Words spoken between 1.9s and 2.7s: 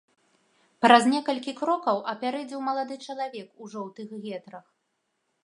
апярэдзіў